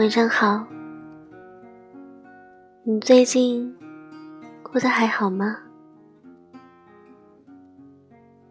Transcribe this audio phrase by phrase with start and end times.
[0.00, 0.66] 晚上好，
[2.84, 3.76] 你最近
[4.62, 5.58] 过得还好吗？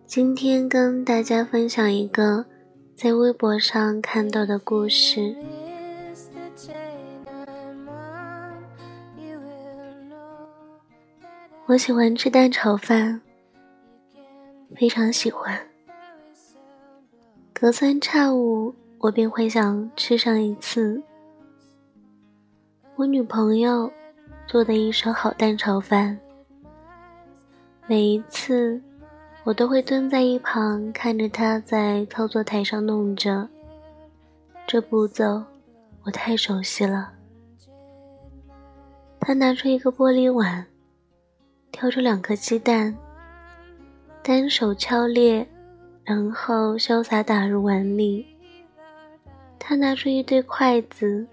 [0.06, 2.46] 今天跟大家分享一个
[2.94, 5.36] 在微博上看到的故事。
[11.66, 13.20] 我喜欢吃蛋炒饭，
[14.76, 15.60] 非常喜欢。
[17.52, 21.02] 隔三差五，我便会想吃上一次。
[23.00, 23.90] 我女朋友
[24.46, 26.20] 做的一手好蛋炒饭，
[27.88, 28.82] 每一次
[29.46, 33.48] 我都会蹲在一旁看着她在操作台上弄着。
[34.68, 35.42] 这步骤
[36.04, 37.14] 我太熟悉了。
[39.22, 40.68] 她拿出一个玻璃碗，
[41.72, 42.94] 挑出两颗鸡蛋，
[44.22, 45.48] 单手敲裂。
[46.04, 48.28] 然后潇洒打入碗里。
[49.58, 51.26] 他拿出一对筷子，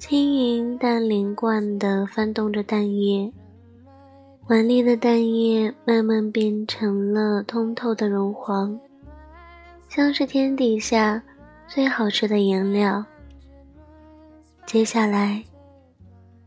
[0.00, 3.30] 轻盈但连贯地翻动着蛋液，
[4.48, 8.80] 碗里的蛋液慢慢变成了通透的绒黄，
[9.90, 11.22] 像是天底下
[11.68, 13.04] 最好吃的颜料。
[14.64, 15.44] 接下来，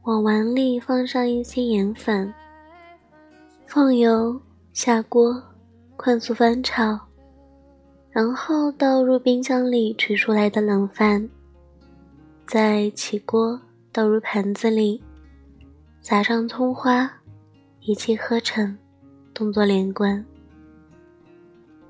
[0.02, 2.34] 往碗里放上一些盐粉，
[3.68, 4.42] 放油，
[4.74, 5.40] 下锅，
[5.96, 7.00] 快速翻炒。
[8.10, 11.30] 然后倒入冰箱里取出来的冷饭，
[12.46, 13.60] 再起锅
[13.92, 15.02] 倒入盘子里，
[16.02, 17.12] 撒上葱花，
[17.82, 18.78] 一气呵成，
[19.34, 20.24] 动作连贯。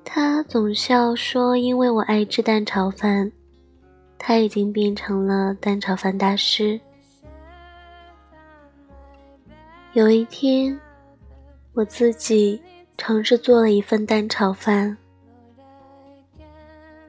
[0.04, 3.30] 他总笑说：“因为我爱吃蛋炒饭，
[4.16, 6.80] 他已经变成了蛋炒饭大师。”
[9.92, 10.78] 有一天，
[11.72, 12.62] 我自己
[12.96, 14.96] 尝试做了一份蛋炒饭。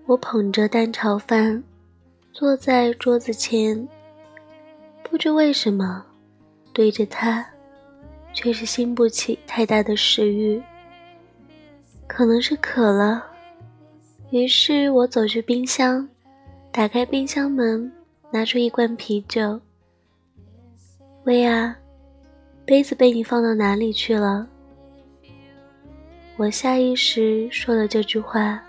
[0.06, 1.64] 我捧着蛋炒饭，
[2.36, 3.88] 坐在桌子前。
[5.02, 6.06] 不知为什么，
[6.74, 7.46] 对着他，
[8.34, 10.62] 却是兴不起太大的食欲。
[12.08, 13.26] 可能是渴了，
[14.32, 16.06] 于是我走去冰箱，
[16.74, 17.90] 打开冰箱门，
[18.32, 19.58] 拿出一罐啤酒。
[21.24, 21.74] 薇娅，
[22.66, 24.46] 杯子被你放到哪里去了？
[26.36, 28.62] 我下意识说了这句话。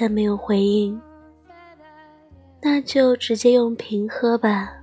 [0.00, 1.00] 但没有回应，
[2.60, 4.74] 那就直接用瓶喝吧。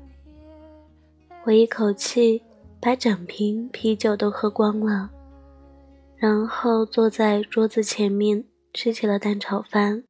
[1.46, 2.42] 我一口气
[2.80, 5.10] 把整瓶啤酒都喝光了，
[6.16, 10.04] 然后坐在桌子前面吃起了蛋炒饭。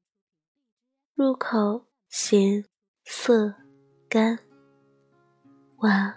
[1.16, 2.66] 入口咸
[3.04, 3.54] 涩
[4.08, 4.40] 干，
[5.78, 6.16] 哇，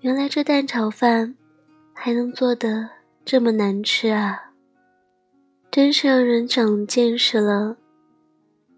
[0.00, 1.36] 原来这蛋炒饭
[1.94, 2.88] 还能做的
[3.24, 4.52] 这么难吃啊！
[5.70, 7.76] 真是让人长见识了，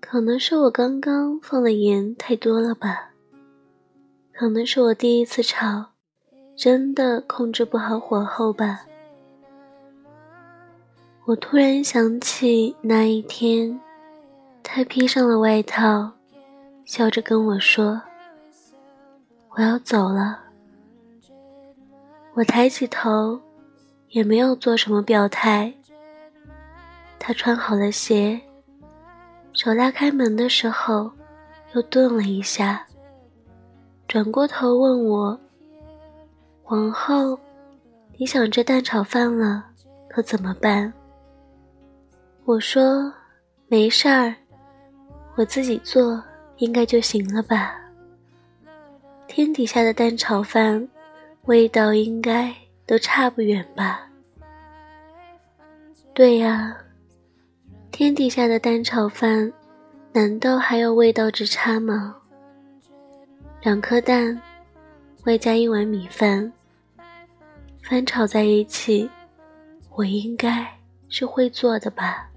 [0.07, 3.11] 可能是我刚刚放的盐太多了吧，
[4.35, 5.87] 可能是我第一次炒，
[6.55, 8.85] 真的控制不好火候吧。
[11.25, 13.81] 我突然想起那一天，
[14.63, 16.13] 他披上了外套，
[16.85, 18.01] 笑着跟我说
[19.57, 20.45] ：“我要走了。”
[22.35, 23.41] 我抬起头，
[24.11, 25.73] 也没有做什么表态。
[27.19, 28.39] 他穿好了鞋，
[29.55, 31.09] 手拉开门的时候，
[31.75, 32.85] 又顿了一下，
[34.09, 35.39] 转过头问我
[36.65, 37.39] ：“皇后，
[38.19, 39.65] 你想吃蛋炒饭了，
[40.09, 40.93] 可怎么办？”
[42.45, 43.15] 我说
[43.69, 44.35] ：“没事儿，
[45.37, 46.21] 我自己做
[46.57, 47.81] 应该就行了吧。
[49.29, 50.87] 天底下的蛋炒饭，
[51.45, 52.53] 味道应该
[52.87, 54.11] 都差不远吧？”
[56.13, 56.77] 对呀。
[57.97, 59.53] 天底下的蛋炒饭，
[60.13, 62.17] 难道还有味道之差吗？
[63.63, 64.37] 两颗蛋，
[65.27, 66.53] 外加一碗米饭，
[67.85, 69.09] 翻炒在一起，
[69.95, 70.67] 我应该
[71.09, 72.29] 是会做的吧。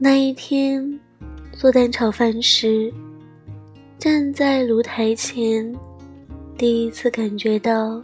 [0.00, 0.98] 那一天
[1.52, 2.92] 做蛋炒饭时。
[4.00, 5.78] 站在炉台前，
[6.56, 8.02] 第一次感觉到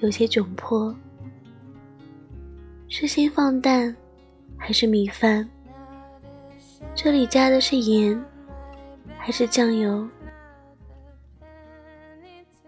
[0.00, 0.94] 有些窘迫。
[2.86, 3.96] 是先放蛋，
[4.58, 5.48] 还是米饭？
[6.94, 8.22] 这里加的是盐，
[9.16, 10.06] 还是酱油？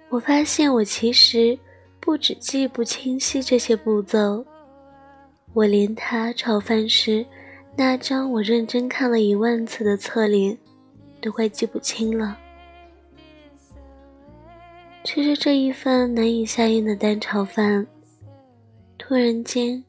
[0.09, 1.59] 我发现我其实
[2.01, 4.43] 不止记不清晰这些步骤，
[5.53, 7.27] 我连他炒饭时
[7.77, 10.57] 那张我认真看了一万次的侧脸，
[11.21, 12.39] 都快记不清了。
[15.03, 17.87] 吃着这一份难以下咽的蛋炒饭，
[18.99, 19.83] 突然间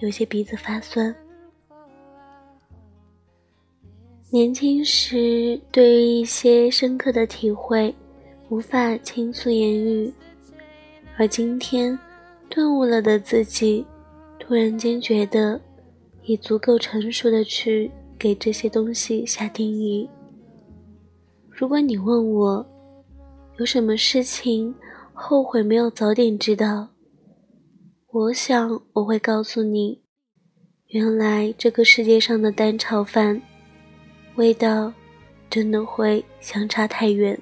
[0.00, 1.14] 有些鼻子发酸。
[4.30, 7.94] 年轻时对于一些深刻的体会
[8.50, 10.12] 无法倾诉言语，
[11.16, 11.98] 而今天
[12.50, 13.84] 顿悟了的自己，
[14.38, 15.58] 突然间觉得
[16.22, 20.08] 已足够成熟的去给这些东西下定义。
[21.48, 22.66] 如果你问我
[23.56, 24.74] 有什么事情
[25.12, 26.88] 后悔没有早点知道，
[28.08, 30.02] 我想我会告诉你，
[30.88, 33.40] 原来这个世界上的蛋炒饭。
[34.34, 34.92] 味道
[35.48, 37.40] 真的会相差太远。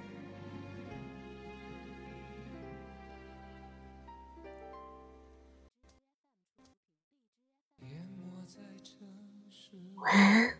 [9.96, 10.52] 晚安。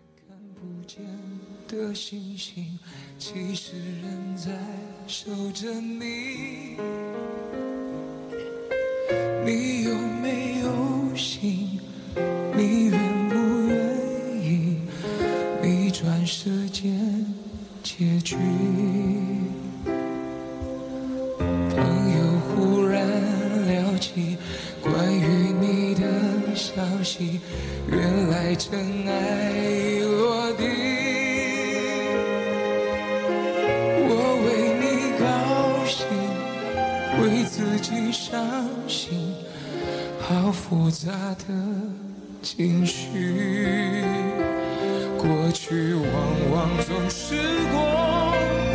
[5.52, 6.78] 着你
[9.44, 11.78] 你有没有心？
[12.56, 13.34] 你愿不
[13.68, 13.76] 愿
[14.42, 14.78] 意
[15.62, 15.90] 逆？
[15.90, 17.26] 转世间
[17.82, 18.36] 结局，
[19.84, 21.76] 朋
[22.16, 22.16] 友
[22.48, 23.06] 忽然
[23.66, 24.38] 聊起
[24.80, 27.40] 关于你的消息，
[27.90, 30.91] 原来真爱已落地。
[37.20, 39.34] 为自己伤心，
[40.20, 41.10] 好复杂
[41.46, 41.46] 的
[42.42, 44.04] 情绪。
[45.18, 46.04] 过去往
[46.52, 47.36] 往总是
[47.70, 47.76] 过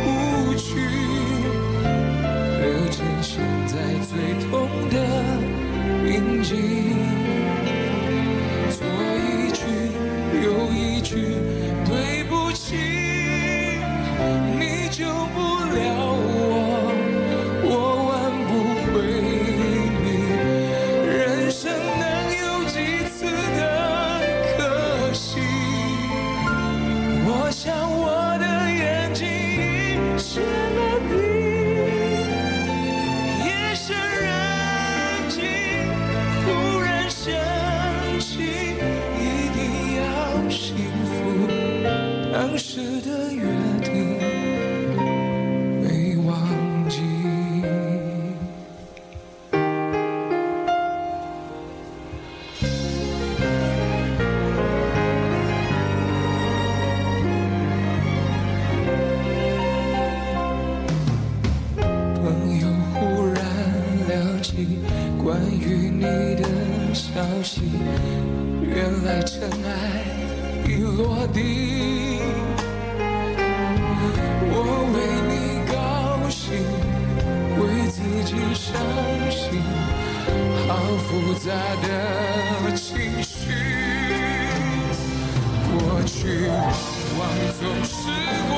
[0.04, 0.64] 不去，
[1.82, 3.74] 留成现在
[4.06, 4.10] 最
[4.48, 4.48] 痛
[4.88, 4.94] 的
[6.08, 6.87] 印记。
[67.38, 67.60] 消息，
[68.62, 69.70] 原来尘埃
[70.66, 72.18] 已落地。
[74.50, 74.54] 我
[74.92, 74.96] 为
[75.28, 75.32] 你
[75.70, 76.50] 高兴，
[77.60, 78.74] 为自己伤
[79.30, 79.62] 心，
[80.66, 80.74] 好
[81.06, 81.46] 复杂
[81.86, 81.86] 的
[82.74, 83.54] 情绪。
[85.70, 86.58] 过去往
[87.18, 87.22] 往
[87.60, 87.94] 总是
[88.48, 88.52] 过